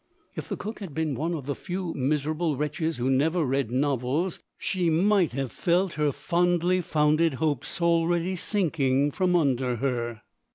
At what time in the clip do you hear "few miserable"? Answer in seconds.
1.53-2.57